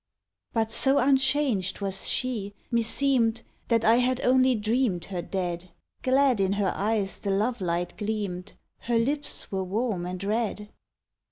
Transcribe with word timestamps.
But 0.51 0.71
so 0.71 0.97
unchanged 0.97 1.79
was 1.79 2.09
she, 2.09 2.55
meseemed 2.71 3.43
That 3.67 3.85
I 3.85 3.97
had 3.97 4.19
only 4.21 4.55
dreamed 4.55 5.05
her 5.05 5.21
dead; 5.21 5.69
Glad 6.01 6.39
in 6.39 6.53
her 6.53 6.73
eyes 6.75 7.19
the 7.19 7.29
love 7.29 7.61
light 7.61 7.95
gleamed; 7.97 8.53
Her 8.79 8.97
lips 8.97 9.51
were 9.51 9.63
warm 9.63 10.07
and 10.07 10.23
red. 10.23 10.69